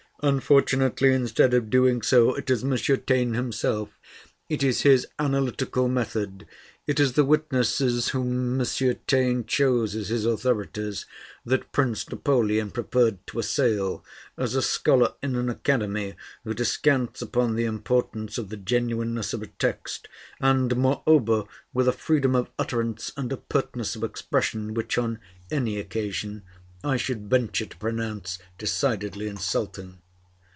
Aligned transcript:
Unfortunately, 0.23 1.13
instead 1.15 1.51
of 1.55 1.71
doing 1.71 2.03
so, 2.03 2.35
it 2.35 2.47
is 2.51 2.63
M. 2.63 2.77
Taine 3.07 3.33
himself, 3.33 3.89
it 4.49 4.61
is 4.61 4.81
his 4.81 5.07
analytical 5.17 5.87
method, 5.87 6.45
it 6.85 6.99
is 6.99 7.13
the 7.13 7.25
witnesses 7.25 8.09
whom 8.09 8.61
M. 8.61 8.67
Taine 9.07 9.45
chose 9.47 9.95
as 9.95 10.09
his 10.09 10.23
authorities, 10.27 11.07
that 11.43 11.71
Prince 11.71 12.07
Napoleon 12.07 12.69
preferred 12.69 13.25
to 13.25 13.39
assail, 13.39 14.05
as 14.37 14.53
a 14.53 14.61
scholar 14.61 15.15
in 15.23 15.35
an 15.35 15.49
Academy 15.49 16.13
who 16.43 16.53
descants 16.53 17.23
upon 17.23 17.55
the 17.55 17.65
importance 17.65 18.37
of 18.37 18.49
the 18.49 18.57
genuineness 18.57 19.33
of 19.33 19.41
a 19.41 19.47
text, 19.47 20.07
and 20.39 20.75
moreover 20.75 21.45
with 21.73 21.87
a 21.87 21.91
freedom 21.91 22.35
of 22.35 22.51
utterance 22.59 23.11
and 23.17 23.33
a 23.33 23.37
pertness 23.37 23.95
of 23.95 24.03
expression 24.03 24.75
which 24.75 24.99
on 24.99 25.17
any 25.49 25.79
occasion 25.79 26.43
I 26.83 26.97
should 26.97 27.27
venture 27.27 27.65
to 27.65 27.77
pronounce 27.77 28.37
decidedly 28.59 29.25
insulting. 29.27 29.97